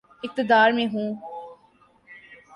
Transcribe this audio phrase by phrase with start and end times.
[0.23, 1.15] اقتدار میں ہوں۔